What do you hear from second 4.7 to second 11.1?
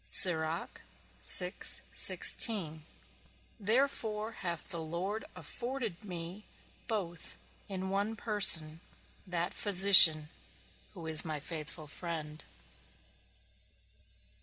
Lord afforded me both in one person, that physician who